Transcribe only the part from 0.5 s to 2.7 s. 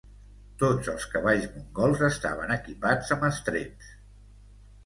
Tots els cavalls mongols estaven